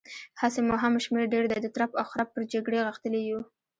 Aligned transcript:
هسې 0.41 0.59
مو 0.67 0.75
هم 0.83 0.93
شمېر 1.05 1.25
ډېر 1.33 1.45
دی، 1.51 1.59
د 1.61 1.67
ترپ 1.75 1.91
او 1.99 2.05
خرپ 2.11 2.29
پر 2.33 2.41
جګړې 2.53 2.85
غښتلي 2.87 3.21
يو. 3.29 3.39